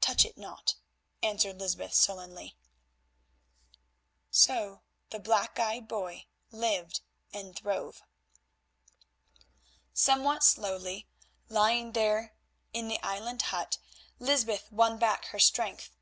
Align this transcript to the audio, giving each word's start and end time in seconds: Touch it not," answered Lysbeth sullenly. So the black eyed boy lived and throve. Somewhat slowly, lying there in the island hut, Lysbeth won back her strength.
Touch 0.00 0.24
it 0.24 0.36
not," 0.36 0.74
answered 1.22 1.60
Lysbeth 1.60 1.94
sullenly. 1.94 2.56
So 4.28 4.82
the 5.10 5.20
black 5.20 5.60
eyed 5.60 5.86
boy 5.86 6.26
lived 6.50 7.02
and 7.32 7.54
throve. 7.56 8.02
Somewhat 9.92 10.42
slowly, 10.42 11.06
lying 11.48 11.92
there 11.92 12.34
in 12.72 12.88
the 12.88 13.00
island 13.04 13.42
hut, 13.54 13.78
Lysbeth 14.18 14.72
won 14.72 14.98
back 14.98 15.26
her 15.26 15.38
strength. 15.38 15.92